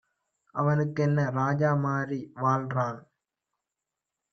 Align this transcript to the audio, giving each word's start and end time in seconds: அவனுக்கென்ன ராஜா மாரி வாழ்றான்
அவனுக்கென்ன 0.55 1.27
ராஜா 1.31 1.71
மாரி 1.83 2.21
வாழ்றான் 2.37 3.01